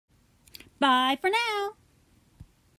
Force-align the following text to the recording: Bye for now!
Bye 0.79 1.15
for 1.21 1.29
now! 1.29 1.75